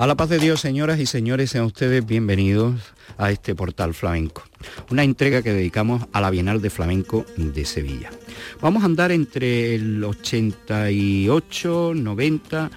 A 0.00 0.06
la 0.06 0.16
paz 0.16 0.30
de 0.30 0.38
Dios, 0.38 0.62
señoras 0.62 0.98
y 0.98 1.04
señores, 1.04 1.50
sean 1.50 1.66
ustedes 1.66 2.06
bienvenidos 2.06 2.80
a 3.18 3.30
este 3.30 3.54
portal 3.54 3.92
flamenco, 3.92 4.42
una 4.90 5.04
entrega 5.04 5.42
que 5.42 5.52
dedicamos 5.52 6.06
a 6.14 6.22
la 6.22 6.30
Bienal 6.30 6.62
de 6.62 6.70
Flamenco 6.70 7.26
de 7.36 7.66
Sevilla. 7.66 8.08
Vamos 8.62 8.82
a 8.82 8.86
andar 8.86 9.12
entre 9.12 9.74
el 9.74 10.02
88, 10.02 11.92
90, 11.94 12.70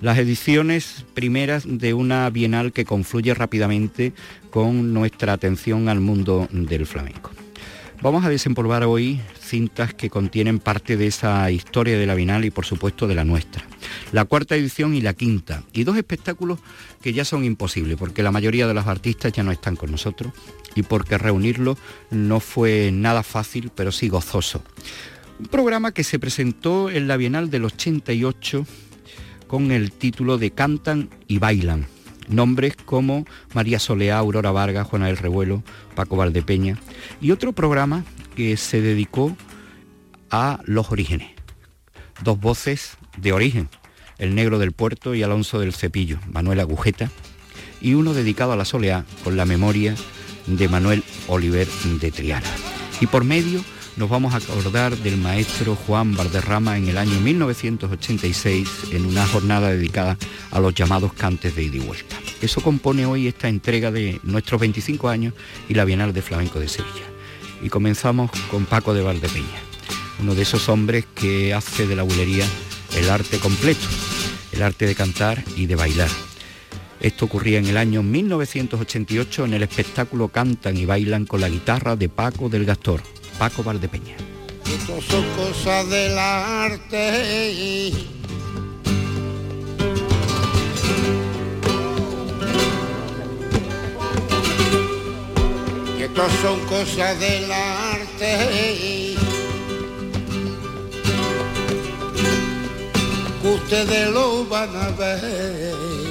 las 0.00 0.16
ediciones 0.16 1.04
primeras 1.12 1.64
de 1.66 1.92
una 1.92 2.30
Bienal 2.30 2.72
que 2.72 2.86
confluye 2.86 3.34
rápidamente 3.34 4.14
con 4.48 4.94
nuestra 4.94 5.34
atención 5.34 5.90
al 5.90 6.00
mundo 6.00 6.48
del 6.50 6.86
flamenco. 6.86 7.30
Vamos 8.02 8.24
a 8.24 8.30
desempolvar 8.30 8.84
hoy 8.84 9.20
cintas 9.38 9.92
que 9.92 10.08
contienen 10.08 10.58
parte 10.58 10.96
de 10.96 11.06
esa 11.06 11.50
historia 11.50 11.98
de 11.98 12.06
la 12.06 12.14
Bienal 12.14 12.44
y 12.46 12.50
por 12.50 12.64
supuesto 12.64 13.06
de 13.06 13.14
la 13.14 13.24
nuestra 13.24 13.62
la 14.12 14.24
cuarta 14.24 14.56
edición 14.56 14.94
y 14.94 15.00
la 15.00 15.14
quinta, 15.14 15.62
y 15.72 15.84
dos 15.84 15.96
espectáculos 15.96 16.58
que 17.00 17.12
ya 17.12 17.24
son 17.24 17.44
imposibles, 17.44 17.96
porque 17.96 18.22
la 18.22 18.32
mayoría 18.32 18.66
de 18.66 18.74
los 18.74 18.86
artistas 18.86 19.32
ya 19.32 19.42
no 19.42 19.52
están 19.52 19.76
con 19.76 19.90
nosotros 19.90 20.32
y 20.74 20.82
porque 20.82 21.18
reunirlos 21.18 21.78
no 22.10 22.40
fue 22.40 22.90
nada 22.92 23.22
fácil, 23.22 23.70
pero 23.74 23.92
sí 23.92 24.08
gozoso. 24.08 24.62
Un 25.38 25.46
programa 25.46 25.92
que 25.92 26.04
se 26.04 26.18
presentó 26.18 26.90
en 26.90 27.08
la 27.08 27.16
Bienal 27.16 27.50
del 27.50 27.64
88 27.64 28.66
con 29.46 29.70
el 29.70 29.92
título 29.92 30.38
de 30.38 30.50
Cantan 30.50 31.10
y 31.26 31.38
Bailan. 31.38 31.86
Nombres 32.30 32.76
como 32.76 33.26
María 33.52 33.78
Soleá, 33.78 34.18
Aurora 34.18 34.50
Vargas, 34.52 34.86
Juana 34.86 35.06
del 35.06 35.16
Revuelo, 35.16 35.62
Paco 35.94 36.16
Valdepeña. 36.16 36.78
Y 37.20 37.32
otro 37.32 37.52
programa 37.52 38.04
que 38.36 38.56
se 38.56 38.80
dedicó 38.80 39.36
a 40.30 40.60
los 40.64 40.90
orígenes. 40.90 41.30
Dos 42.22 42.38
voces 42.40 42.96
de 43.16 43.32
origen, 43.32 43.68
el 44.18 44.34
Negro 44.34 44.58
del 44.58 44.72
Puerto 44.72 45.14
y 45.14 45.22
Alonso 45.22 45.58
del 45.58 45.74
Cepillo, 45.74 46.18
Manuel 46.32 46.60
Agujeta, 46.60 47.10
y 47.80 47.94
uno 47.94 48.14
dedicado 48.14 48.52
a 48.52 48.56
la 48.56 48.64
soleá 48.64 49.04
con 49.24 49.36
la 49.36 49.46
memoria 49.46 49.94
de 50.46 50.68
Manuel 50.68 51.02
Oliver 51.28 51.66
de 52.00 52.10
Triana. 52.10 52.50
Y 53.00 53.06
por 53.06 53.24
medio 53.24 53.64
nos 53.96 54.08
vamos 54.08 54.34
a 54.34 54.38
acordar 54.38 54.96
del 54.96 55.16
maestro 55.16 55.74
Juan 55.74 56.14
Valderrama 56.14 56.78
en 56.78 56.88
el 56.88 56.98
año 56.98 57.18
1986 57.20 58.68
en 58.92 59.06
una 59.06 59.26
jornada 59.26 59.70
dedicada 59.70 60.16
a 60.50 60.60
los 60.60 60.74
llamados 60.74 61.12
cantes 61.12 61.54
de 61.54 61.64
ida 61.64 61.76
y 61.76 61.80
vuelta. 61.80 62.16
Eso 62.40 62.60
compone 62.60 63.06
hoy 63.06 63.26
esta 63.26 63.48
entrega 63.48 63.90
de 63.90 64.20
nuestros 64.22 64.60
25 64.60 65.08
años 65.08 65.34
y 65.68 65.74
la 65.74 65.84
Bienal 65.84 66.12
de 66.12 66.22
Flamenco 66.22 66.58
de 66.60 66.68
Sevilla. 66.68 67.04
Y 67.62 67.68
comenzamos 67.68 68.30
con 68.50 68.64
Paco 68.64 68.94
de 68.94 69.02
Valdepeña, 69.02 69.60
uno 70.20 70.34
de 70.34 70.42
esos 70.42 70.68
hombres 70.68 71.04
que 71.14 71.52
hace 71.52 71.86
de 71.86 71.96
la 71.96 72.02
bulería 72.02 72.46
el 72.96 73.10
arte 73.10 73.38
completo, 73.38 73.86
el 74.52 74.62
arte 74.62 74.86
de 74.86 74.94
cantar 74.94 75.44
y 75.56 75.66
de 75.66 75.76
bailar. 75.76 76.10
Esto 77.00 77.24
ocurría 77.24 77.58
en 77.58 77.66
el 77.66 77.76
año 77.76 78.02
1988 78.02 79.46
en 79.46 79.54
el 79.54 79.62
espectáculo 79.62 80.28
Cantan 80.28 80.76
y 80.76 80.84
Bailan 80.84 81.24
con 81.24 81.40
la 81.40 81.48
guitarra 81.48 81.96
de 81.96 82.10
Paco 82.10 82.48
del 82.50 82.66
Gastor, 82.66 83.02
Paco 83.40 83.62
Valdepeña. 83.64 84.16
Estas 84.66 85.02
son 85.04 85.24
cosas 85.34 85.88
del 85.88 86.18
arte. 86.18 87.52
Y 95.98 96.02
estas 96.02 96.30
son 96.42 96.60
cosas 96.66 97.18
del 97.18 97.50
arte. 97.50 99.16
ustedes 103.42 104.10
lo 104.10 104.44
van 104.44 104.76
a 104.76 104.90
ver. 104.90 106.09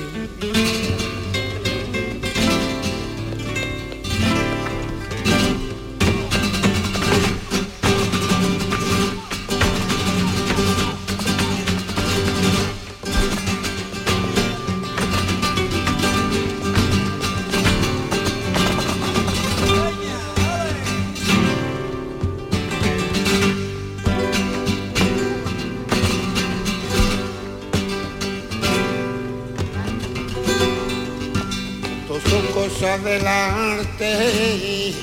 Del 32.79 33.27
arte. 33.27 34.93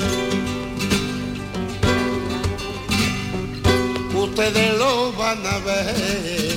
Ustedes 4.14 4.78
lo 4.78 5.12
van 5.12 5.44
a 5.44 5.58
ver. 5.58 6.56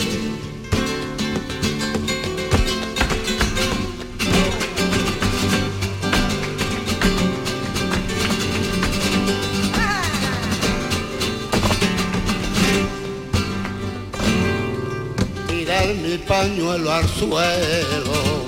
Tirar 15.49 15.87
mi 15.95 16.17
pañuelo 16.19 16.93
al 16.93 17.09
suelo 17.09 18.38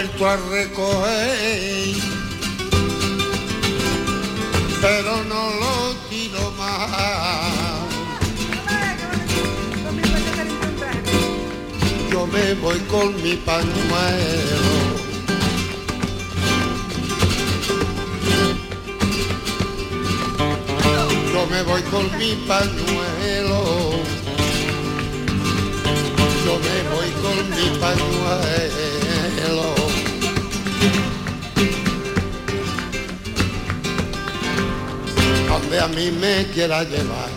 a 0.00 0.36
recoger, 0.50 1.94
pero 4.80 5.24
no 5.24 5.50
lo 5.60 5.94
tiro 6.08 6.50
más. 6.56 7.80
Yo 12.10 12.26
me 12.26 12.54
voy 12.54 12.78
con 12.90 13.22
mi 13.22 13.34
pañuelo. 13.36 14.70
Yo 21.32 21.46
me 21.46 21.62
voy 21.62 21.82
con 21.82 22.18
mi 22.18 22.36
pañuelo. 22.48 23.64
Yo 26.46 26.58
me 26.58 26.76
voy 26.88 27.10
con 27.22 27.50
mi 27.50 27.78
pañuelo. 27.78 28.99
Donde 35.48 35.80
a 35.80 35.88
mí 35.88 36.10
me 36.10 36.46
quiera 36.52 36.84
llevar. 36.84 37.28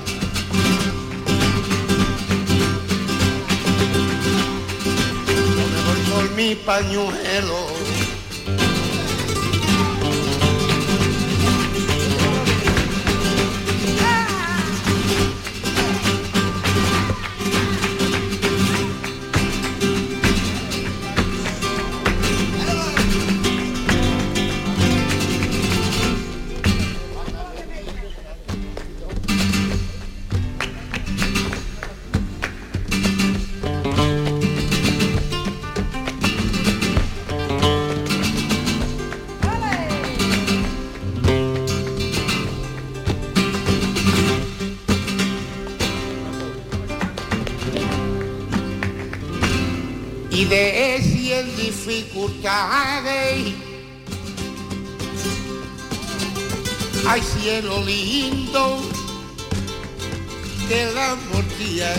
Yo 5.55 5.63
me 5.73 5.79
voy 5.87 6.01
con 6.11 6.35
mi 6.35 6.55
pañuelo. 6.55 7.72
Y 50.43 50.45
de 50.45 50.99
cien 51.01 51.55
dificultades. 51.55 53.53
Hay 57.07 57.21
cielo 57.21 57.83
lindo 57.85 58.81
que 60.67 60.85
la 60.93 61.15
mortilla 61.31 61.93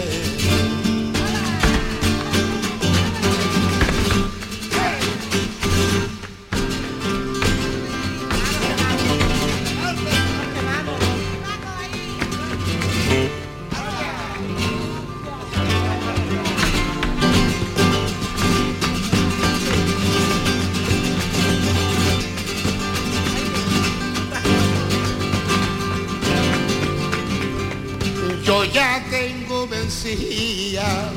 vencía. 30.16 31.10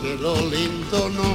Cielo 0.00 0.34
lindo 0.50 1.08
99. 1.08 1.31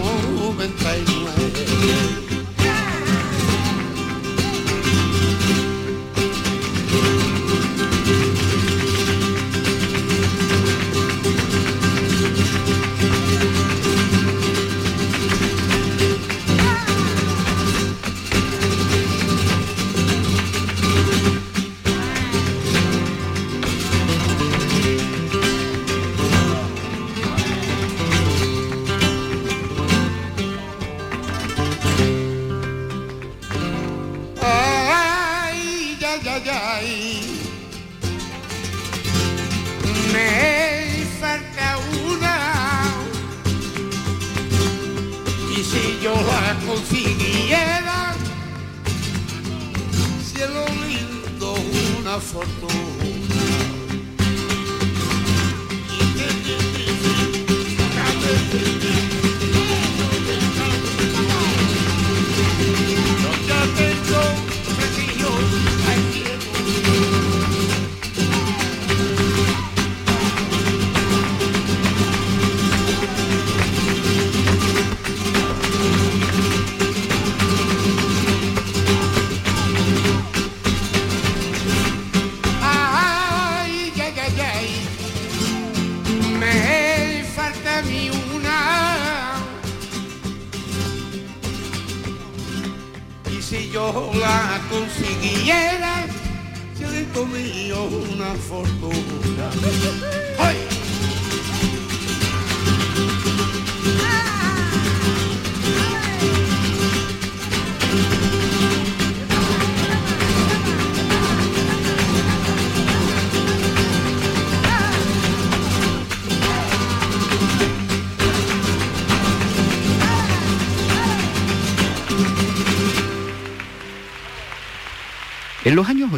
En 52.18 52.24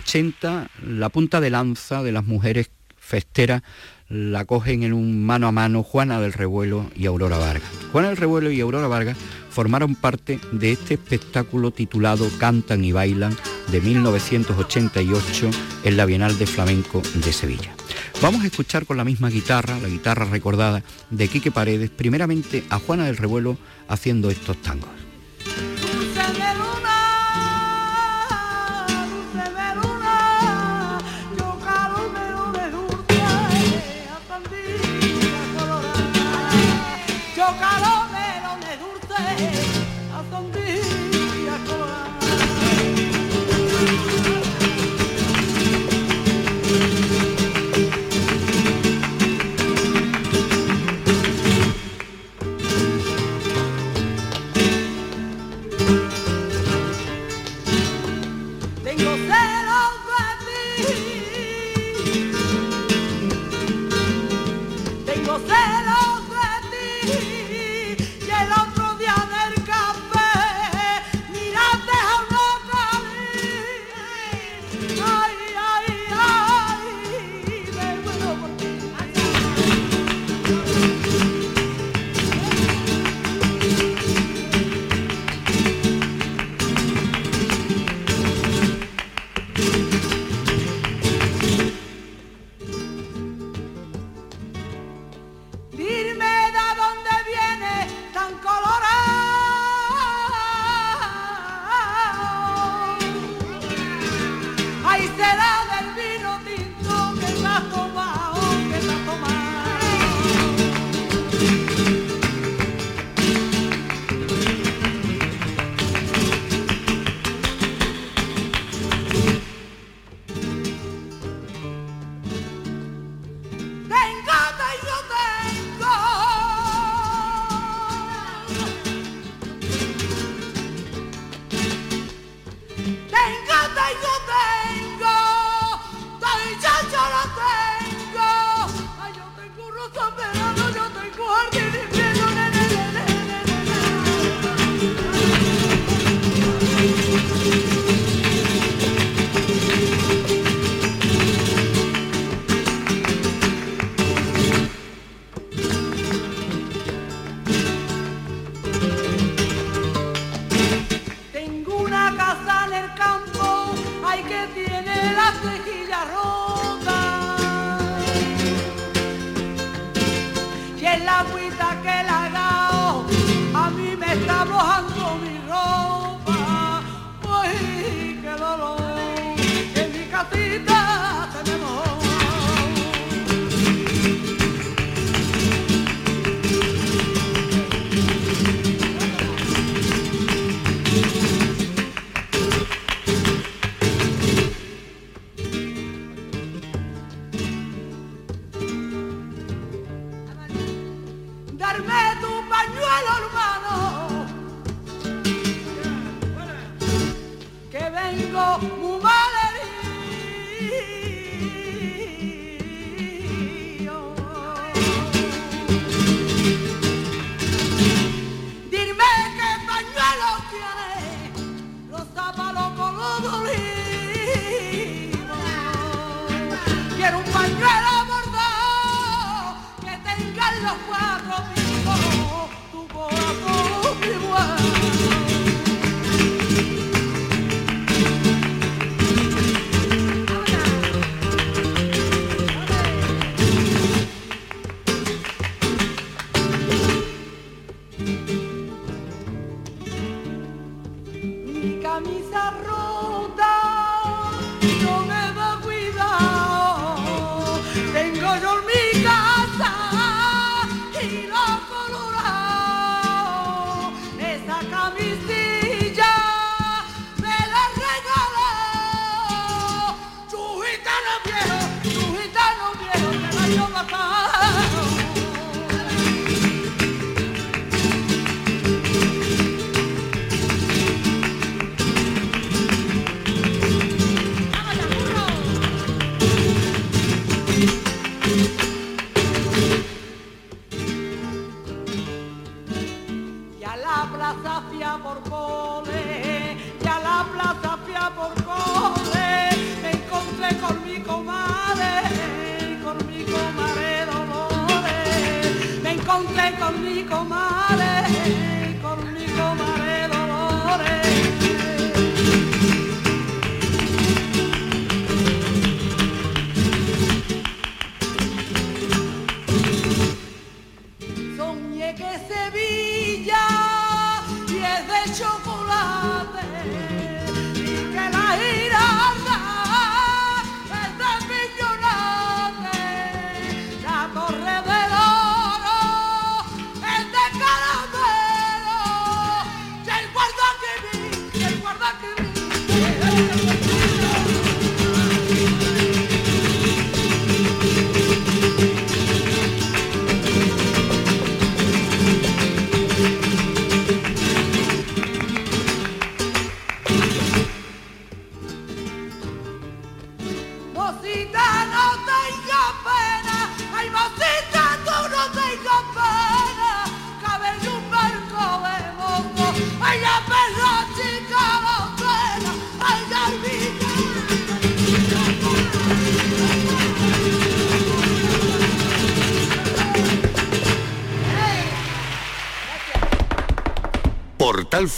80, 0.09 0.71
la 0.87 1.09
punta 1.09 1.39
de 1.39 1.51
lanza 1.51 2.01
de 2.01 2.11
las 2.11 2.25
mujeres 2.25 2.71
festeras 2.97 3.61
la 4.07 4.43
cogen 4.45 4.81
en 4.81 4.91
un 4.93 5.23
mano 5.23 5.47
a 5.47 5.51
mano 5.51 5.83
Juana 5.83 6.19
del 6.19 6.33
Revuelo 6.33 6.89
y 6.95 7.05
Aurora 7.05 7.37
Vargas. 7.37 7.69
Juana 7.91 8.07
del 8.07 8.17
Revuelo 8.17 8.49
y 8.49 8.59
Aurora 8.59 8.87
Vargas 8.87 9.15
formaron 9.51 9.93
parte 9.93 10.39
de 10.51 10.71
este 10.71 10.95
espectáculo 10.95 11.69
titulado 11.69 12.27
Cantan 12.39 12.83
y 12.83 12.91
Bailan 12.91 13.37
de 13.71 13.81
1988 13.81 15.51
en 15.83 15.95
la 15.97 16.07
Bienal 16.07 16.39
de 16.39 16.47
Flamenco 16.47 17.03
de 17.13 17.31
Sevilla. 17.31 17.71
Vamos 18.19 18.43
a 18.43 18.47
escuchar 18.47 18.87
con 18.87 18.97
la 18.97 19.05
misma 19.05 19.29
guitarra, 19.29 19.77
la 19.79 19.89
guitarra 19.89 20.25
recordada 20.25 20.81
de 21.11 21.27
Quique 21.27 21.51
Paredes, 21.51 21.91
primeramente 21.91 22.63
a 22.71 22.79
Juana 22.79 23.05
del 23.05 23.17
Revuelo 23.17 23.59
haciendo 23.87 24.31
estos 24.31 24.59
tangos. 24.59 25.08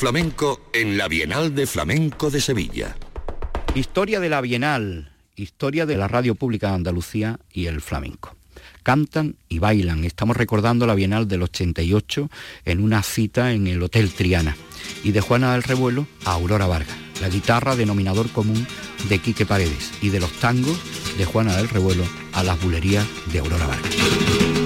Flamenco 0.02 0.60
en 0.74 0.98
la 0.98 1.08
Bienal 1.08 1.54
de 1.54 1.68
Flamenco 1.68 2.32
de 2.32 2.42
Sevilla. 2.42 2.96
Historia 3.76 4.20
de 4.20 4.30
la 4.30 4.42
Bienal, 4.42 5.12
historia 5.36 5.86
de 5.86 5.96
la 5.96 6.08
Radio 6.08 6.34
Pública 6.34 6.70
de 6.70 6.74
Andalucía 6.74 7.40
y 7.54 7.68
el 7.68 7.82
flamenco. 7.82 8.36
Cantan 8.82 9.36
y 9.48 9.60
bailan. 9.60 10.04
Estamos 10.04 10.38
recordando 10.38 10.88
la 10.88 10.96
Bienal 10.96 11.28
del 11.28 11.44
88 11.44 12.32
en 12.66 12.84
una 12.84 13.04
cita 13.04 13.54
en 13.54 13.68
el 13.68 13.84
Hotel 13.84 14.12
Triana. 14.12 14.58
Y 15.04 15.12
de 15.12 15.22
Juana 15.22 15.54
del 15.54 15.62
Revuelo 15.62 16.08
a 16.26 16.32
Aurora 16.32 16.66
Vargas, 16.66 16.98
la 17.22 17.30
guitarra 17.30 17.76
denominador 17.76 18.32
común 18.32 18.66
de 19.08 19.20
Quique 19.20 19.46
Paredes. 19.46 19.92
Y 20.02 20.10
de 20.10 20.20
los 20.20 20.32
tangos 20.40 20.80
de 21.20 21.26
Juana 21.26 21.56
del 21.56 21.70
Revuelo 21.70 22.06
a 22.34 22.42
las 22.42 22.60
bulerías 22.60 23.06
de 23.32 23.38
Aurora 23.38 23.68
Vargas. 23.68 24.61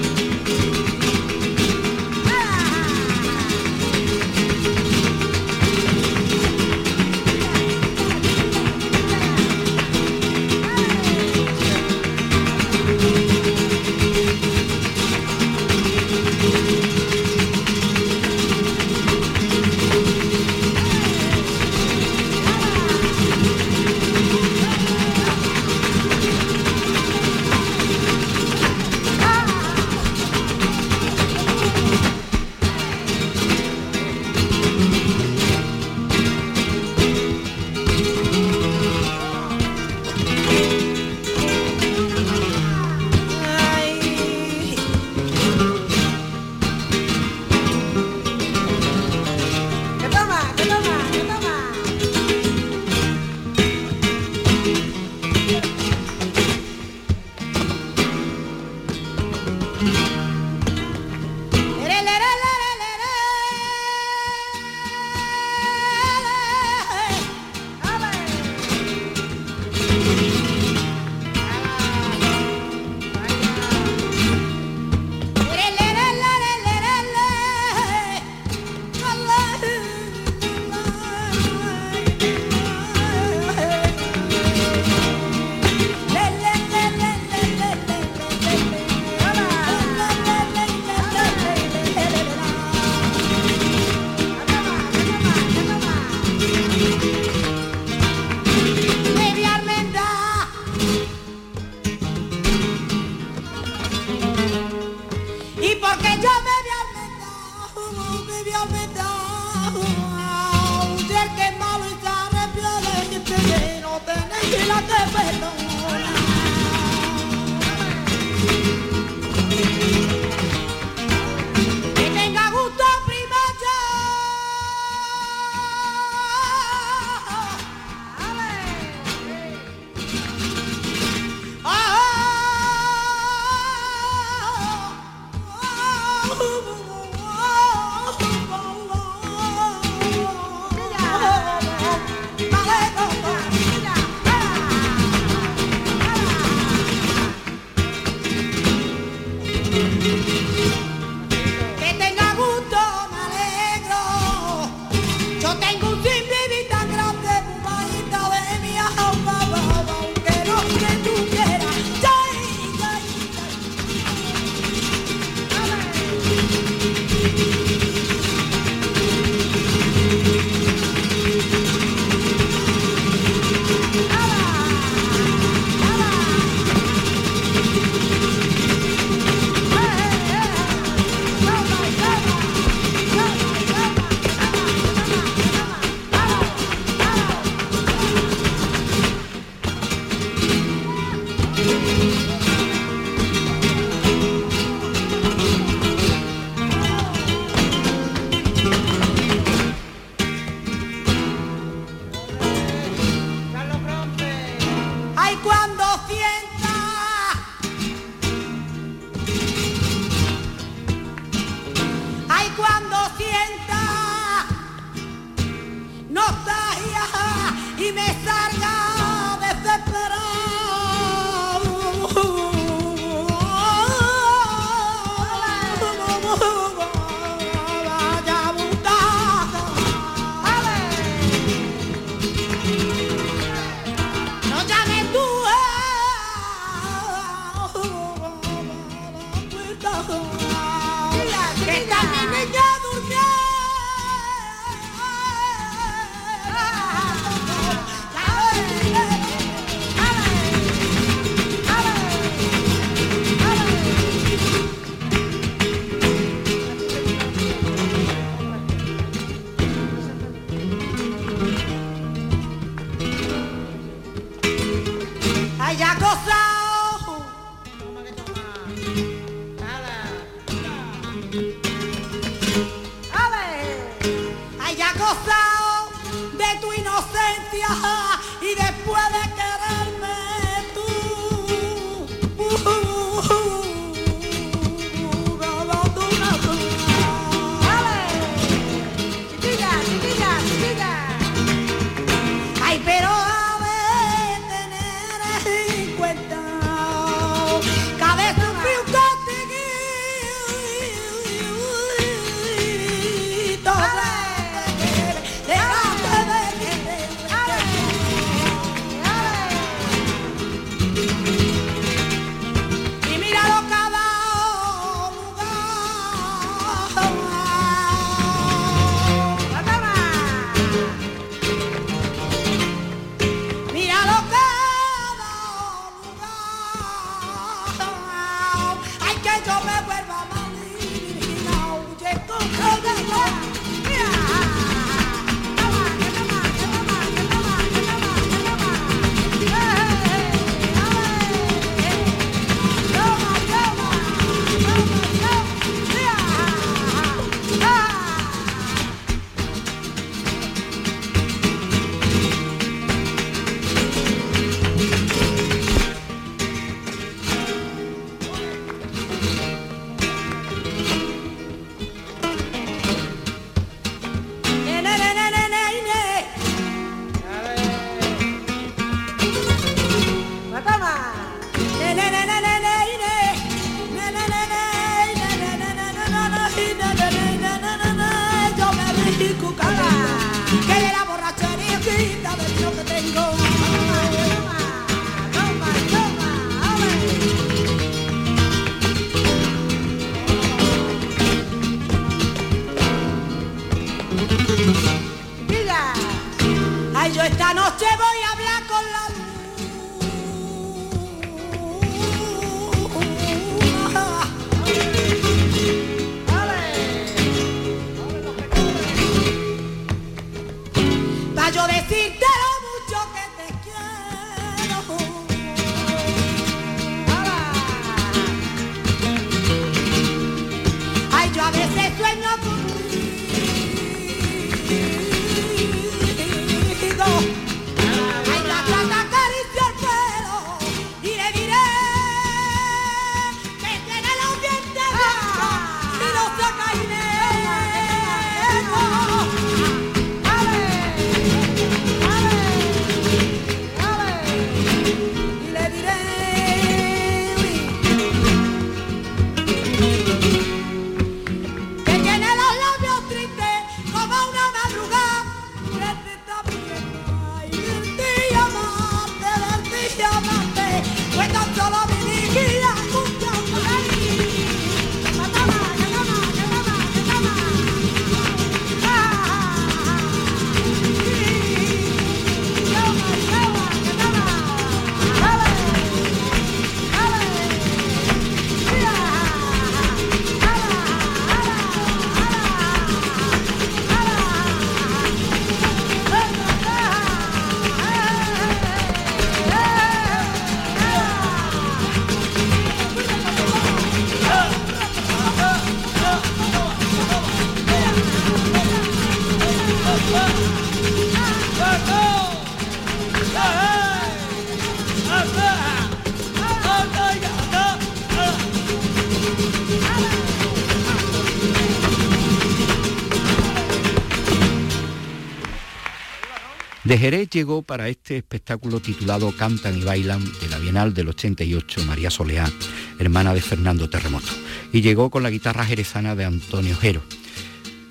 Llegó 517.36 517.60
para 517.60 517.90
este 517.90 518.16
espectáculo 518.16 518.80
titulado 518.80 519.30
Cantan 519.36 519.76
y 519.76 519.84
Bailan 519.84 520.24
de 520.40 520.48
la 520.48 520.56
Bienal 520.56 520.94
del 520.94 521.10
88 521.10 521.84
María 521.84 522.10
Soleá, 522.10 522.50
hermana 522.98 523.34
de 523.34 523.42
Fernando 523.42 523.90
Terremoto, 523.90 524.32
y 524.72 524.80
llegó 524.80 525.10
con 525.10 525.22
la 525.22 525.28
guitarra 525.28 525.66
jerezana 525.66 526.14
de 526.14 526.24
Antonio 526.24 526.74
Jero. 526.78 527.02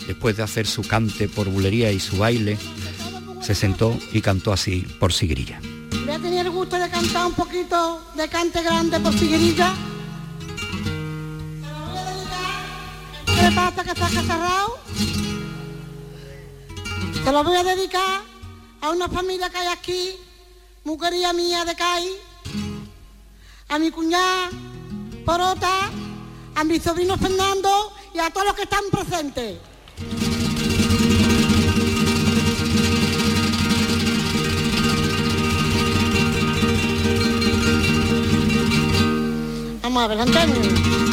Después 0.07 0.35
de 0.37 0.41
hacer 0.41 0.65
su 0.65 0.81
cante 0.81 1.29
por 1.29 1.47
bulería 1.47 1.91
y 1.91 1.99
su 1.99 2.17
baile, 2.17 2.57
se 3.39 3.53
sentó 3.53 3.95
y 4.11 4.21
cantó 4.21 4.51
así 4.51 4.81
por 4.99 5.13
Sigrilla. 5.13 5.59
Voy 5.91 6.15
a 6.15 6.17
tener 6.17 6.47
el 6.47 6.51
gusto 6.51 6.79
de 6.79 6.89
cantar 6.89 7.27
un 7.27 7.33
poquito 7.33 8.01
de 8.15 8.27
cante 8.27 8.63
grande 8.63 8.99
por 8.99 9.13
Sigrilla. 9.13 9.75
¿Qué 13.27 13.51
pasa 13.53 13.83
que 13.83 13.91
está 13.91 14.09
cerrado? 14.09 14.79
Se 17.23 17.31
lo 17.31 17.43
voy 17.43 17.57
a 17.57 17.63
dedicar 17.63 18.34
a 18.85 18.91
una 18.91 19.09
familia 19.09 19.49
que 19.49 19.57
hay 19.57 19.67
aquí, 19.67 20.15
mujería 20.83 21.33
mía 21.33 21.65
de 21.65 21.73
CAI, 21.73 22.07
a 23.69 23.79
mi 23.79 23.89
cuñada 23.89 24.51
Porota, 25.25 25.89
a 26.53 26.63
mi 26.63 26.79
sobrino 26.79 27.17
Fernando 27.17 27.91
y 28.13 28.19
a 28.19 28.29
todos 28.29 28.45
los 28.45 28.55
que 28.55 28.61
están 28.61 28.83
presentes. 28.91 29.57
Vamos 39.81 40.03
a 40.03 40.07
ver, 40.07 40.19
Antonio. 40.21 41.04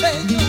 La 0.00 0.47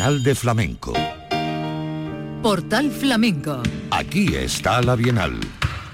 Bienal 0.00 0.22
de 0.22 0.34
Flamenco. 0.34 0.94
Portal 2.42 2.90
Flamenco. 2.90 3.62
Aquí 3.90 4.34
está 4.34 4.80
la 4.80 4.96
Bienal. 4.96 5.38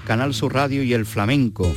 Canal 0.05 0.33
Sur 0.33 0.53
Radio 0.53 0.81
y 0.81 0.93
el 0.93 1.05
Flamenco 1.05 1.75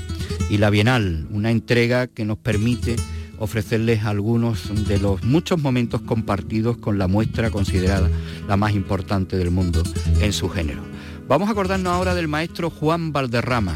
y 0.48 0.58
la 0.58 0.70
Bienal, 0.70 1.26
una 1.32 1.50
entrega 1.50 2.06
que 2.06 2.24
nos 2.24 2.38
permite 2.38 2.94
ofrecerles 3.40 4.04
algunos 4.04 4.86
de 4.86 5.00
los 5.00 5.24
muchos 5.24 5.60
momentos 5.60 6.02
compartidos 6.02 6.76
con 6.76 6.98
la 6.98 7.08
muestra 7.08 7.50
considerada 7.50 8.08
la 8.46 8.56
más 8.56 8.74
importante 8.74 9.36
del 9.36 9.50
mundo 9.50 9.82
en 10.20 10.32
su 10.32 10.48
género. 10.48 10.84
Vamos 11.26 11.48
a 11.48 11.52
acordarnos 11.52 11.92
ahora 11.92 12.14
del 12.14 12.28
maestro 12.28 12.70
Juan 12.70 13.12
Valderrama, 13.12 13.74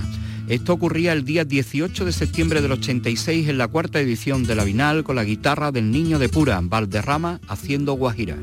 esto 0.48 0.74
ocurría 0.74 1.12
el 1.12 1.24
día 1.24 1.44
18 1.44 2.04
de 2.04 2.12
septiembre 2.12 2.60
del 2.60 2.72
86 2.72 3.48
en 3.48 3.56
la 3.56 3.68
cuarta 3.68 3.98
edición 4.00 4.44
de 4.44 4.54
la 4.54 4.64
Vinal 4.64 5.02
con 5.02 5.16
la 5.16 5.24
guitarra 5.24 5.72
del 5.72 5.90
niño 5.90 6.18
de 6.18 6.28
Pura, 6.28 6.60
Valderrama, 6.62 7.40
haciendo 7.48 7.94
guajira. 7.94 8.36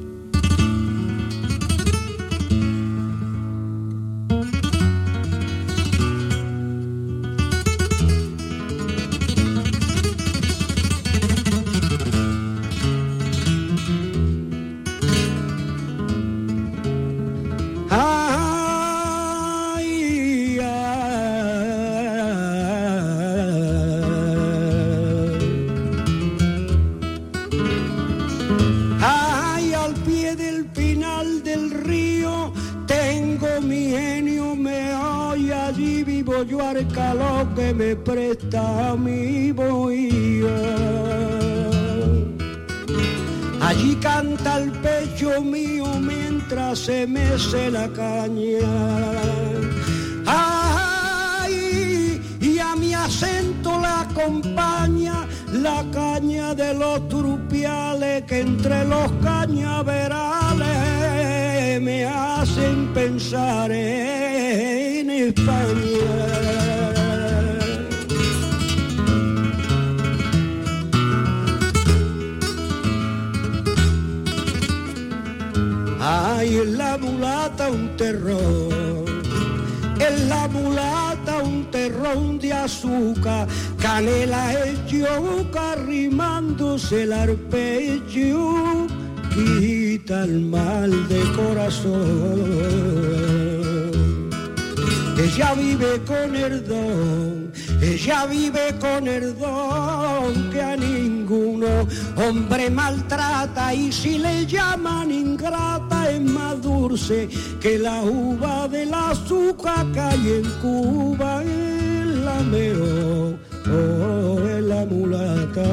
Hombre 102.15 102.69
maltrata 102.69 103.73
y 103.73 103.91
si 103.91 104.17
le 104.17 104.45
llaman 104.45 105.11
ingrata 105.11 106.11
es 106.11 106.21
más 106.21 106.61
dulce 106.61 107.29
que 107.59 107.77
la 107.79 108.01
uva 108.01 108.67
del 108.67 108.93
azúcar 108.93 109.85
que 109.91 109.99
hay 109.99 110.29
en 110.39 110.49
Cuba, 110.61 111.43
el 111.43 112.25
lameo 112.25 113.37
o 113.67 114.47
en 114.47 114.69
la 114.69 114.85
mulata. 114.85 115.69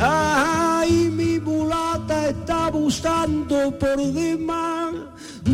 Ay, 0.00 1.10
mi 1.10 1.40
mulata 1.40 2.28
está 2.28 2.66
abusando 2.66 3.76
por 3.78 3.96
demás 4.12 4.85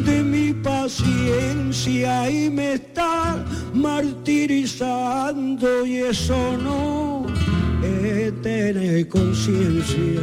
de 0.04 0.22
mi 0.22 0.52
paciencia 0.52 2.30
y 2.30 2.50
me 2.50 2.74
está 2.74 3.42
martirizando 3.74 5.86
y 5.86 5.96
eso 5.98 6.56
no 6.58 7.26
es 7.82 8.42
tener 8.42 9.08
conciencia. 9.08 10.20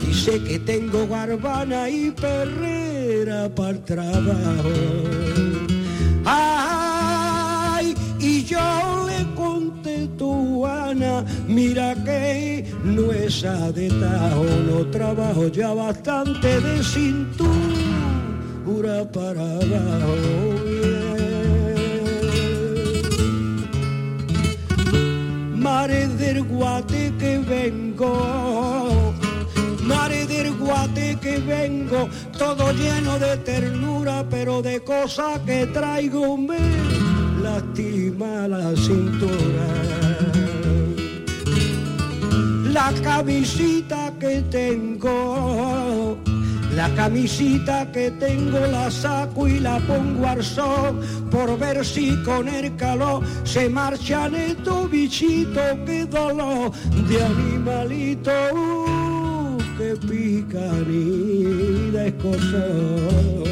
Dice 0.00 0.42
que 0.44 0.58
tengo 0.60 1.08
garbana 1.08 1.88
y 1.88 2.10
perrera 2.10 3.48
para 3.54 3.82
trabajo. 3.84 4.70
Ay, 6.24 7.94
y 8.20 8.44
yo 8.44 9.01
mira 11.46 11.94
que 12.04 12.64
no 12.84 13.12
es 13.12 13.42
de 13.42 13.88
tajo, 13.88 14.44
no 14.68 14.86
trabajo 14.90 15.48
ya 15.48 15.72
bastante 15.72 16.60
de 16.60 16.82
cintura 16.82 17.92
para 19.12 19.42
abajo. 19.42 20.14
Mares 25.56 26.18
del 26.18 26.42
guate 26.42 27.12
que 27.18 27.38
vengo, 27.38 29.14
mares 29.82 30.28
del 30.28 30.52
guate 30.56 31.16
que 31.20 31.38
vengo, 31.38 32.08
todo 32.36 32.72
lleno 32.72 33.18
de 33.18 33.36
ternura, 33.38 34.24
pero 34.28 34.62
de 34.62 34.80
cosas 34.82 35.38
que 35.46 35.66
traigo 35.66 36.36
me 36.36 36.58
lastima 37.42 38.48
la 38.48 38.74
cintura. 38.76 40.11
La 42.72 42.90
camisita 43.02 44.14
que 44.18 44.40
tengo, 44.50 46.16
la 46.74 46.88
camisita 46.94 47.92
que 47.92 48.10
tengo 48.12 48.60
la 48.60 48.90
saco 48.90 49.46
y 49.46 49.60
la 49.60 49.78
pongo 49.80 50.26
al 50.26 50.42
sol 50.42 50.98
por 51.30 51.58
ver 51.58 51.84
si 51.84 52.16
con 52.22 52.48
el 52.48 52.74
calor 52.76 53.22
se 53.44 53.68
marchan 53.68 54.34
estos 54.34 54.90
bichitos 54.90 55.76
que 55.84 56.06
dolor 56.06 56.72
de 57.08 57.22
animalito 57.22 58.32
uh, 58.54 59.58
que 59.76 59.94
pican 60.08 60.86
y 60.88 61.90
descosan. 61.90 63.42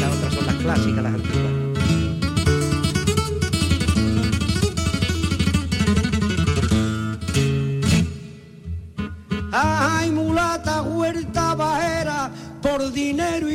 Las 0.00 0.16
otras 0.16 0.34
son 0.34 0.46
las 0.46 0.56
clásicas, 0.56 1.02
las 1.02 1.14
antiguas. 1.14 1.61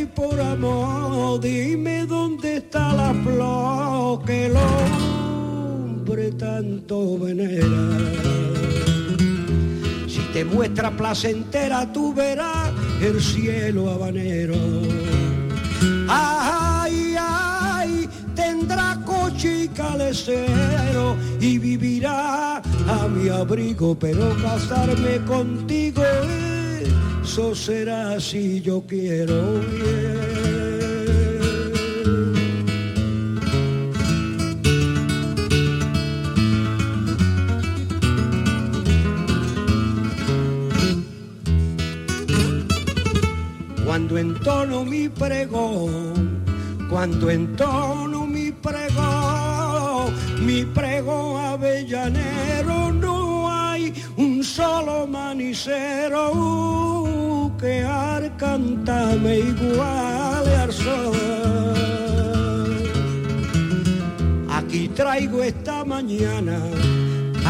Por 0.07 0.39
amor, 0.39 1.39
dime 1.39 2.05
dónde 2.05 2.57
está 2.57 2.93
la 2.93 3.13
flor 3.13 4.23
que 4.25 4.47
el 4.47 4.55
hombre 4.55 6.31
tanto 6.31 7.17
venera. 7.17 7.67
Si 10.07 10.19
te 10.33 10.45
muestra 10.45 10.91
placentera, 10.91 11.91
tú 11.91 12.13
verás 12.13 12.71
el 13.01 13.21
cielo 13.21 13.91
habanero. 13.91 14.55
Ay, 16.09 17.15
ay, 17.19 18.09
tendrá 18.35 18.99
coche 19.05 19.65
y 19.65 19.67
calecero 19.69 21.15
y 21.39 21.57
vivirá 21.57 22.57
a 22.57 23.07
mi 23.07 23.29
abrigo, 23.29 23.97
pero 23.97 24.35
casarme 24.41 25.23
contigo, 25.25 26.03
eso 27.27 27.53
será 27.53 28.19
si 28.21 28.61
yo 28.61 28.81
quiero 28.87 29.59
bien. 29.59 30.17
Cuando 43.85 44.17
entono 44.17 44.85
mi 44.85 45.09
pregón, 45.09 46.43
cuando 46.89 47.29
entono 47.29 48.25
mi 48.25 48.53
pregón, 48.53 50.13
mi 50.45 50.63
pregón 50.63 51.41
avellanero, 51.41 52.56
solo 54.57 55.05
manicero 55.05 56.31
uh, 56.31 57.57
que 57.59 57.83
al 57.83 58.35
cantarme 58.37 59.37
igual 59.53 60.45
al 60.63 60.71
sol. 60.73 61.15
Aquí 64.57 64.87
traigo 64.99 65.43
esta 65.43 65.85
mañana, 65.85 66.57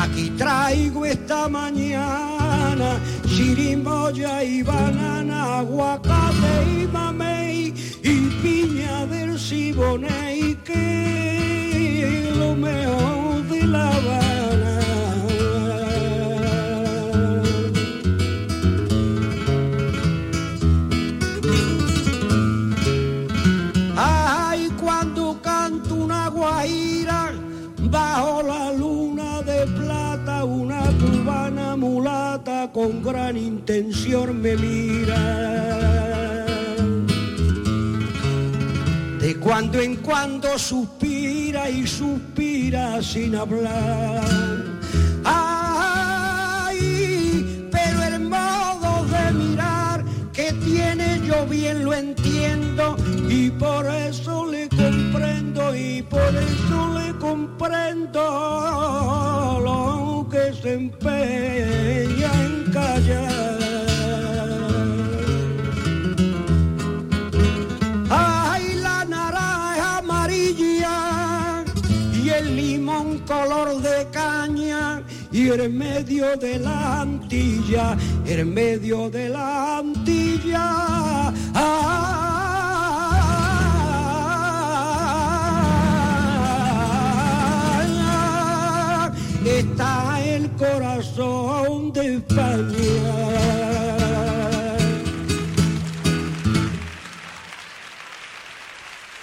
aquí 0.03 0.32
traigo 0.32 1.05
esta 1.05 1.47
mañana, 1.47 2.99
chirimoya 3.26 4.43
y 4.43 4.62
banana, 4.64 5.60
aguacate 5.60 6.55
y 6.82 6.88
mamey 6.88 7.74
y 8.03 8.16
piña 8.41 9.05
del 9.05 9.39
Siboney, 9.39 10.58
que 10.66 12.32
lo 12.36 12.53
mejor 12.53 13.43
de 13.47 13.66
La 13.66 14.27
canto 25.78 25.96
una 25.96 26.30
guaira 26.30 27.32
bajo 27.90 28.42
la 28.42 28.72
luna 28.74 29.42
de 29.42 29.66
plata, 29.68 30.44
una 30.44 30.82
cubana 31.00 31.76
mulata 31.76 32.72
con 32.74 33.04
gran 33.04 33.38
intención 33.38 34.42
me 34.42 34.56
mira. 34.56 36.46
De 39.20 39.36
cuando 39.40 39.80
en 39.80 39.98
cuando 39.98 40.58
suspira 40.58 41.70
y 41.70 41.86
suspira 41.86 43.02
sin 43.04 43.36
hablar. 43.36 44.24
Ay, 45.26 46.80
pero 47.72 48.04
el 48.04 48.22
modo 48.22 48.68
tiene 50.68 51.22
yo 51.26 51.46
bien 51.46 51.84
lo 51.86 51.94
entiendo 51.94 52.96
y 53.30 53.50
por 53.52 53.86
eso 53.88 54.46
le 54.46 54.68
y 55.76 56.01
por 56.03 56.36
eso 56.36 56.93
le 56.97 57.13
comprendo 57.18 58.22
lo 59.63 60.28
que 60.30 60.53
se 60.53 60.74
empeña 60.74 62.32
en 62.45 62.72
callar. 62.72 63.57
Ay, 68.09 68.76
la 68.82 69.05
naranja 69.05 69.97
amarilla 69.97 71.63
y 72.13 72.30
el 72.30 72.55
limón 72.55 73.20
color 73.20 73.82
de 73.82 74.07
caña 74.11 75.03
y 75.32 75.49
en 75.49 75.78
medio 75.78 76.38
de 76.38 76.59
la 76.59 77.01
antilla, 77.01 77.97
en 78.26 78.53
medio 78.53 79.09
de 79.09 79.30
la 79.30 79.80
antilla. 79.80 81.34
ah, 81.53 82.27
está 89.50 90.22
el 90.24 90.50
corazón 90.52 91.93
de 91.93 92.16
España. 92.16 93.38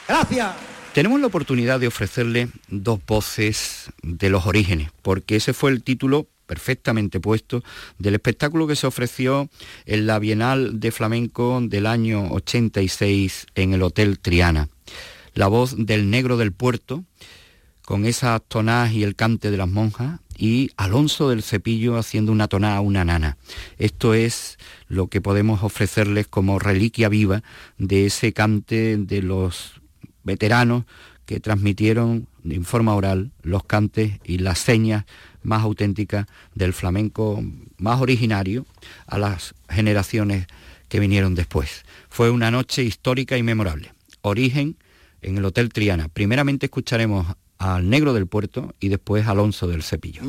Gracias. 0.08 0.54
Tenemos 0.92 1.20
la 1.20 1.26
oportunidad 1.26 1.80
de 1.80 1.88
ofrecerle 1.88 2.48
dos 2.68 3.00
voces 3.04 3.90
de 4.02 4.30
los 4.30 4.46
orígenes, 4.46 4.90
porque 5.02 5.36
ese 5.36 5.52
fue 5.52 5.72
el 5.72 5.82
título 5.82 6.28
perfectamente 6.46 7.20
puesto 7.20 7.64
del 7.98 8.14
espectáculo 8.14 8.66
que 8.66 8.76
se 8.76 8.86
ofreció 8.86 9.48
en 9.86 10.06
la 10.06 10.18
Bienal 10.18 10.78
de 10.78 10.92
Flamenco 10.92 11.60
del 11.62 11.86
año 11.86 12.30
86 12.30 13.46
en 13.54 13.74
el 13.74 13.82
Hotel 13.82 14.18
Triana. 14.18 14.68
La 15.34 15.48
voz 15.48 15.74
del 15.76 16.10
negro 16.10 16.36
del 16.36 16.52
puerto, 16.52 17.02
con 17.84 18.06
esa 18.06 18.40
tonás 18.40 18.92
y 18.92 19.02
el 19.02 19.14
cante 19.14 19.50
de 19.50 19.56
las 19.56 19.68
monjas, 19.68 20.20
y 20.36 20.70
Alonso 20.76 21.28
del 21.28 21.42
Cepillo 21.42 21.96
haciendo 21.96 22.32
una 22.32 22.48
tonada 22.48 22.78
a 22.78 22.80
una 22.80 23.04
nana. 23.04 23.36
Esto 23.78 24.14
es 24.14 24.58
lo 24.88 25.06
que 25.06 25.20
podemos 25.20 25.62
ofrecerles 25.62 26.26
como 26.26 26.58
reliquia 26.58 27.08
viva 27.08 27.42
de 27.78 28.06
ese 28.06 28.32
cante 28.32 28.96
de 28.96 29.22
los 29.22 29.80
veteranos 30.24 30.84
que 31.24 31.40
transmitieron 31.40 32.26
en 32.44 32.64
forma 32.64 32.94
oral 32.94 33.32
los 33.42 33.64
cantes 33.64 34.20
y 34.24 34.38
las 34.38 34.58
señas 34.58 35.04
más 35.42 35.62
auténticas 35.62 36.26
del 36.54 36.72
flamenco 36.72 37.42
más 37.78 38.00
originario 38.00 38.66
a 39.06 39.18
las 39.18 39.54
generaciones 39.68 40.46
que 40.88 41.00
vinieron 41.00 41.34
después. 41.34 41.84
Fue 42.08 42.30
una 42.30 42.50
noche 42.50 42.82
histórica 42.82 43.38
y 43.38 43.42
memorable. 43.42 43.92
Origen 44.22 44.76
en 45.22 45.38
el 45.38 45.44
Hotel 45.44 45.70
Triana. 45.70 46.08
Primeramente 46.08 46.66
escucharemos 46.66 47.26
al 47.58 47.88
Negro 47.88 48.12
del 48.12 48.26
Puerto 48.26 48.74
y 48.80 48.88
después 48.88 49.26
Alonso 49.26 49.66
del 49.66 49.82
Cepillo. 49.82 50.22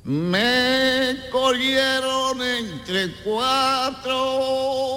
me 0.04 1.16
cogieron 1.30 2.42
entre 2.42 3.12
cuatro 3.24 4.91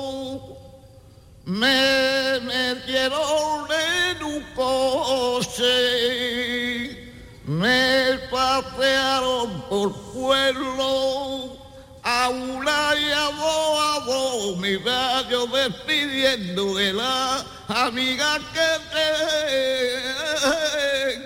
me 1.56 2.41
metieron 2.41 3.68
en 3.72 4.24
un 4.24 4.43
coche 4.53 5.64
me 7.45 8.20
pasearon 8.30 9.62
por 9.70 9.93
pueblo 10.12 11.58
a 12.03 12.30
una 12.30 12.95
y 12.95 13.12
a 13.12 13.32
dos 13.32 13.80
a 13.80 13.99
dos 14.06 14.58
mi 14.58 14.76
gallo 14.78 15.47
despidiendo 15.47 16.76
de 16.76 16.91
la 16.91 17.45
amiga 17.70 18.38
que 18.53 18.80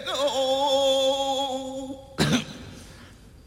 tengo. 0.05 0.15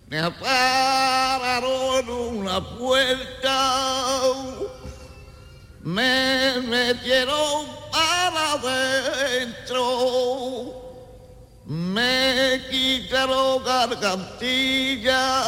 me 0.09 0.31
pararon 0.33 1.99
en 2.01 2.11
una 2.11 2.61
puerta, 2.77 4.23
me 5.83 6.61
metieron 6.67 7.67
para 7.91 8.53
adentro. 8.53 9.83
Me 11.67 12.61
quitaron 12.71 13.65
gargantilla, 13.65 15.45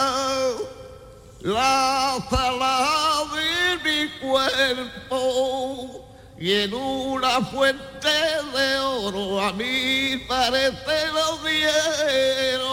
la 1.40 2.16
sala 2.30 3.24
de 3.34 3.78
mi 3.84 4.08
cuerpo 4.20 6.04
y 6.38 6.52
en 6.52 6.74
una 6.74 7.40
fuente 7.42 8.08
de 8.54 8.78
oro 8.78 9.40
a 9.40 9.52
mí 9.52 10.22
parece 10.28 11.08
lo 11.12 11.38
dieron. 11.38 12.64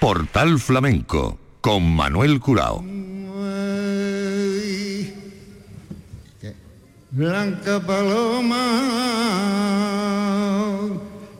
Portal 0.00 0.58
Flamenco 0.58 1.38
con 1.60 1.96
Manuel 1.96 2.40
Curao. 2.40 2.93
Blanca 7.16 7.78
paloma, 7.78 8.58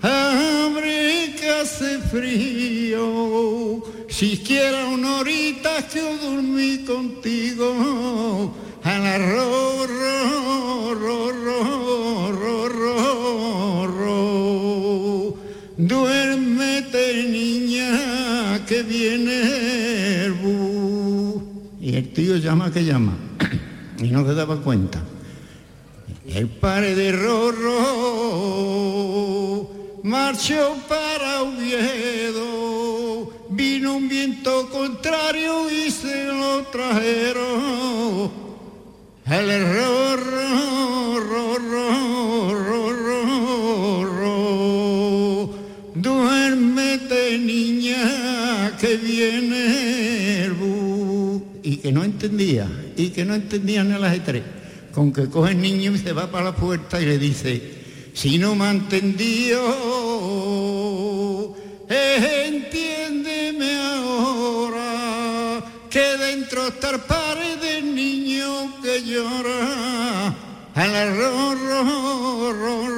abre 0.01 1.35
hace 1.61 1.99
frío, 1.99 3.83
siquiera 4.09 4.87
una 4.87 5.17
horita 5.17 5.85
que 5.89 5.99
yo 5.99 6.17
dormí 6.19 6.85
contigo, 6.85 8.55
a 8.85 8.99
la 9.01 9.19
ro, 9.19 9.85
ro, 9.89 10.95
ro, 10.95 11.33
ro, 11.33 12.29
ro, 12.29 12.69
ro, 12.69 13.87
ro. 13.99 15.37
Duérmete 15.77 17.27
niña 17.29 18.65
que 18.65 18.85
viene 18.85 20.25
el 20.27 20.33
bus. 20.35 21.43
Y 21.81 21.97
el 21.97 22.13
tío 22.13 22.37
llama 22.37 22.71
que 22.71 22.85
llama, 22.85 23.17
y 23.99 24.11
no 24.13 24.25
se 24.25 24.35
daba 24.35 24.61
cuenta. 24.61 25.03
El 26.35 26.49
padre 26.49 26.97
de 26.97 27.13
Rorro 27.13 27.71
marchó 30.03 30.77
para 30.89 31.43
Oviedo, 31.43 33.31
vino 33.51 33.95
un 33.95 34.09
viento 34.09 34.69
contrario 34.69 35.71
y 35.71 35.93
se 35.93 36.25
lo 36.25 36.65
trajeron. 36.73 38.33
El 39.31 39.63
Rorro, 39.77 41.21
Rorro, 41.21 42.49
Rorro, 42.49 44.05
Rorro, 44.07 45.51
duérmete 45.95 47.39
niña 47.39 48.77
que 48.81 48.97
viene 48.97 50.43
el 50.47 50.53
bus. 50.55 51.43
Y 51.63 51.77
que 51.77 51.93
no 51.93 52.03
entendía, 52.03 52.67
y 52.97 53.11
que 53.11 53.25
no 53.25 53.37
entendía 53.37 53.85
ni 53.85 53.97
las 54.01 54.19
tres 54.25 54.43
con 54.95 55.13
que 55.13 55.29
coge 55.29 55.51
el 55.53 55.61
niño 55.61 55.93
y 55.93 55.99
se 55.99 56.13
va 56.13 56.31
para 56.31 56.45
la 56.45 56.55
puerta 56.55 57.01
y 57.01 57.07
le 57.07 57.19
dice, 57.19 57.61
si 58.15 58.39
no 58.39 58.55
me 58.55 58.67
ha 58.67 58.71
entendido, 58.71 59.61
entiéndeme 61.89 63.77
ahora, 63.77 65.65
que 65.91 66.17
dentro 66.17 66.69
está 66.69 66.91
el 66.91 67.01
padre 67.01 67.57
del 67.57 67.93
niño 67.95 68.81
que 68.83 69.03
llora. 69.03 70.35
A 70.77 70.87
la 70.87 71.07
ro, 71.15 71.55
ro, 71.55 72.53
ro. 72.53 72.95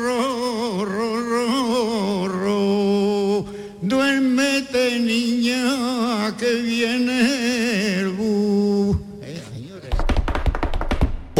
Duérmete 3.83 4.99
niña 4.99 6.35
que 6.39 6.55
viene 6.63 7.46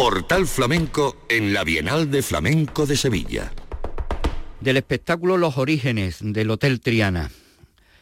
Portal 0.09 0.47
Flamenco 0.47 1.17
en 1.27 1.53
la 1.53 1.65
Bienal 1.65 2.09
de 2.09 2.21
Flamenco 2.21 2.85
de 2.85 2.95
Sevilla. 2.95 3.51
Del 4.61 4.77
espectáculo 4.77 5.35
Los 5.35 5.57
Orígenes 5.57 6.19
del 6.21 6.49
Hotel 6.49 6.79
Triana. 6.79 7.29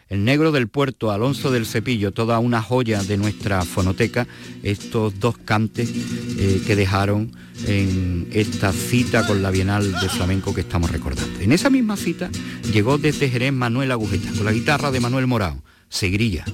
el 0.08 0.24
negro 0.24 0.52
del 0.52 0.68
puerto, 0.68 1.10
Alonso 1.10 1.50
del 1.50 1.66
Cepillo, 1.66 2.12
toda 2.12 2.38
una 2.38 2.62
joya 2.62 3.02
de 3.02 3.18
nuestra 3.18 3.66
fonoteca, 3.66 4.28
estos 4.62 5.20
dos 5.20 5.40
cantes 5.40 5.90
eh, 6.38 6.62
que 6.68 6.76
dejaron 6.76 7.36
en 7.66 8.28
esta 8.34 8.72
cita 8.72 9.26
con 9.26 9.42
la 9.42 9.50
Bienal 9.50 9.92
de 10.00 10.08
Flamenco 10.08 10.54
que 10.54 10.62
estamos 10.62 10.92
recordando. 10.92 11.40
En 11.40 11.54
esa 11.54 11.72
misma 11.72 11.98
cita 11.98 12.30
llegó 12.72 13.00
desde 13.00 13.32
Jerez 13.32 13.52
Manuel 13.52 13.92
Agujeta, 13.92 14.30
con 14.38 14.46
la 14.46 14.52
guitarra 14.52 14.92
de 14.92 15.00
Manuel 15.00 15.26
Morao, 15.26 15.64
Segrilla. 15.90 16.46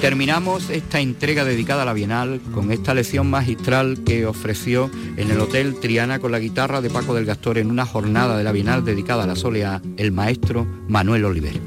Terminamos 0.00 0.70
esta 0.70 1.00
entrega 1.00 1.44
dedicada 1.44 1.82
a 1.82 1.84
la 1.84 1.92
Bienal 1.92 2.40
con 2.54 2.70
esta 2.70 2.94
lección 2.94 3.28
magistral 3.28 4.04
que 4.04 4.26
ofreció 4.26 4.90
en 5.16 5.30
el 5.30 5.40
Hotel 5.40 5.74
Triana 5.80 6.20
con 6.20 6.30
la 6.30 6.38
guitarra 6.38 6.80
de 6.80 6.90
Paco 6.90 7.14
del 7.14 7.24
Gastor 7.24 7.58
en 7.58 7.70
una 7.70 7.84
jornada 7.84 8.36
de 8.36 8.44
la 8.44 8.52
Bienal 8.52 8.84
dedicada 8.84 9.24
a 9.24 9.26
la 9.26 9.36
soleá, 9.36 9.82
el 9.96 10.12
maestro 10.12 10.66
Manuel 10.88 11.24
Oliver. 11.24 11.60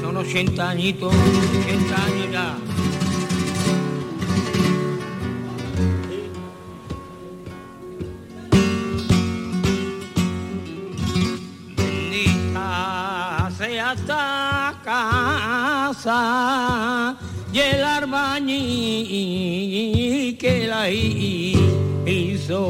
Son 0.00 0.16
80 0.16 0.70
añitos, 0.70 1.14
80 1.14 2.04
años 2.04 2.21
ya. 13.94 14.02
esta 14.02 14.80
casa 14.84 17.16
y 17.52 17.58
el 17.58 17.84
arbañí 17.84 19.44
que 20.38 20.66
la 20.66 20.88
hizo. 20.90 22.60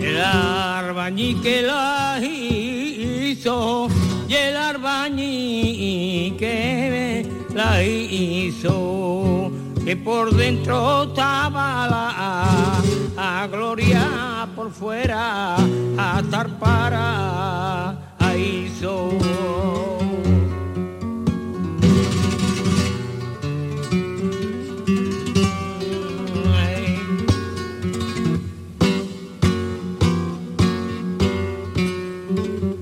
El 0.00 0.20
arbañí 0.20 1.36
que 1.36 1.62
la 1.62 2.18
hizo 2.20 3.86
y 4.28 4.34
el 4.34 4.56
arbañí 4.56 6.34
que 6.38 7.24
la 7.54 7.84
hizo 7.84 9.52
que 9.84 9.96
por 9.96 10.34
dentro 10.34 11.04
estaba 11.04 11.86
la 11.86 12.26
gloria 13.46 13.75
fuera 14.78 15.56
a 15.96 16.20
estar 16.20 16.58
para 16.58 18.14
ahí 18.18 18.70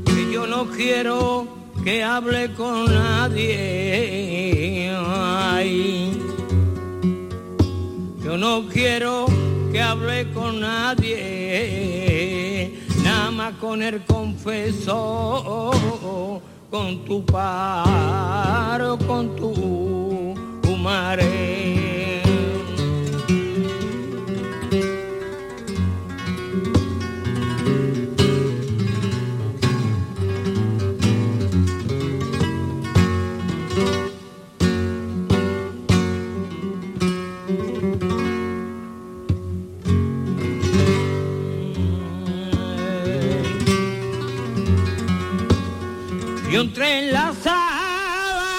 Que 0.06 0.32
yo 0.32 0.46
no 0.48 0.66
quiero 0.66 1.46
que 1.84 2.02
hable 2.02 2.54
con 2.54 2.86
nadie. 2.86 3.84
yo 8.24 8.36
no 8.36 8.66
quiero 8.68 9.43
que 9.74 9.82
hable 9.82 10.30
con 10.32 10.60
nadie, 10.60 11.10
nada 13.02 13.32
más 13.32 13.54
con 13.54 13.82
el 13.82 14.04
confesor, 14.04 15.74
con 16.70 17.04
tu 17.04 17.26
paro, 17.26 18.96
con 18.98 19.34
tu, 19.34 20.32
tu 20.62 20.76
Yo 20.76 22.03
entré 46.64 46.98
en 47.00 47.12
la 47.12 47.32
sala 47.42 48.50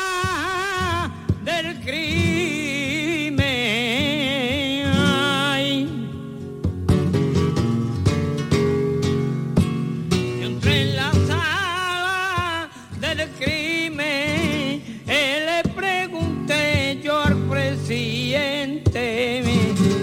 del 1.43 1.67
crimen. 1.81 3.35
Yo 10.39 10.45
entré 10.45 10.81
en 10.81 10.95
la 10.95 11.11
sala 11.29 12.69
del 13.01 13.27
crimen. 13.39 14.83
Le 15.07 15.63
pregunté 15.75 16.99
yo 17.03 17.19
al 17.19 17.37
presidente 17.49 19.41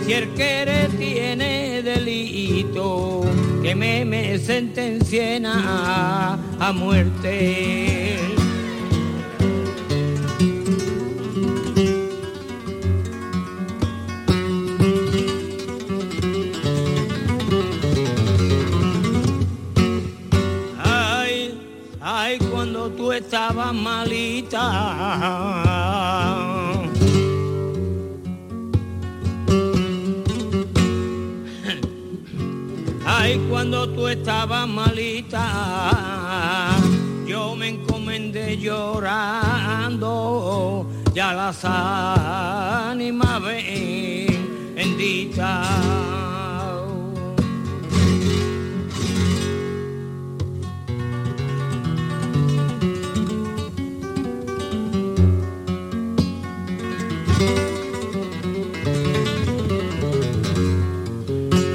si 0.04 0.12
el 0.12 0.34
que 0.34 0.88
tiene 0.98 1.82
delito 1.82 3.22
que 3.62 3.76
me, 3.76 4.04
me 4.04 4.38
sentencien 4.40 5.46
a 5.46 6.36
a 6.62 6.72
muerte. 6.72 8.18
Ay, 20.78 21.58
ay, 22.00 22.38
cuando 22.38 22.90
tú 22.90 23.12
estabas 23.12 23.74
malita. 23.74 24.62
Ay, 33.04 33.44
cuando 33.50 33.88
tú 33.88 34.06
estabas 34.06 34.68
malita 34.68 36.11
llorando, 38.58 40.06
ya 41.14 41.32
las 41.32 41.64
ánimas 41.64 43.42
benditas. 44.74 45.68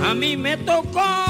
A 0.04 0.14
mí 0.14 0.38
me 0.38 0.58
tocó 0.58 1.27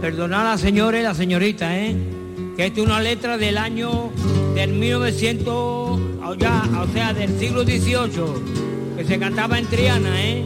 Perdonad 0.00 0.40
a 0.42 0.50
la 0.50 0.58
señora 0.58 1.00
y 1.00 1.02
la 1.02 1.14
señorita, 1.14 1.78
¿eh? 1.78 1.96
Que 2.56 2.66
esta 2.66 2.80
es 2.80 2.86
una 2.86 3.00
letra 3.00 3.38
del 3.38 3.56
año 3.56 4.10
del 4.54 4.72
1900, 4.72 5.83
ya, 6.38 6.62
o 6.82 6.86
sea, 6.92 7.12
del 7.12 7.38
siglo 7.38 7.62
XVIII, 7.62 8.96
que 8.96 9.04
se 9.04 9.18
cantaba 9.18 9.58
en 9.58 9.66
Triana, 9.66 10.22
¿eh? 10.22 10.44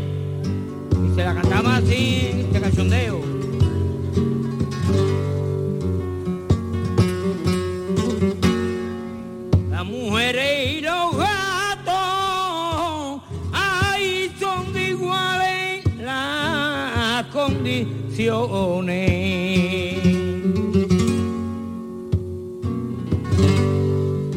Y 0.93 1.15
se 1.15 1.25
la 1.25 1.35
cantaba 1.35 1.77
así, 1.77 2.47
de 2.53 2.61
cachondeo. 2.61 3.21
Las 9.71 9.85
mujeres 9.85 10.73
y 10.73 10.81
los 10.81 11.17
gatos, 11.17 11.93
ahí 13.53 14.31
son 14.39 14.73
de 14.73 14.91
iguales 14.91 15.85
las 16.01 17.25
condiciones. 17.27 17.99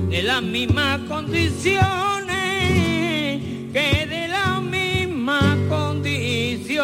De 0.10 0.24
las 0.24 0.44
mismas 0.44 1.00
condiciones, 1.32 2.36
que 3.72 4.06
de 4.06 4.28
las 4.28 4.62
mismas 4.62 5.58
condiciones, 5.70 6.76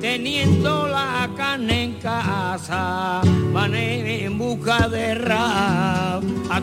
teniendo 0.00 0.86
la 0.86 1.28
carne 1.36 1.82
en 1.84 1.94
casa, 1.94 3.20
van 3.52 3.74
en 3.74 4.38
busca 4.38 4.88
de 4.88 5.16
ratones. 5.16 6.54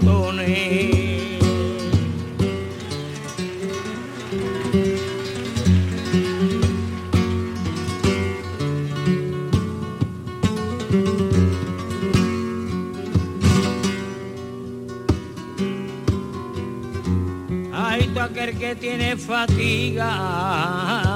que 18.62 18.76
tiene 18.76 19.18
fatiga. 19.18 21.11